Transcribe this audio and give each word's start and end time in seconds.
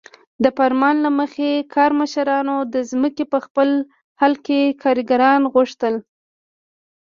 د 0.43 0.45
فرمان 0.57 0.95
له 1.05 1.09
مخې 1.19 1.49
کارمشرانو 1.75 2.55
د 2.73 2.75
ځمکې 2.91 3.23
په 3.31 3.37
خپل 3.45 3.69
محل 4.17 4.33
کې 4.45 4.59
کارګران 4.83 5.41
غوښتل. 5.53 5.95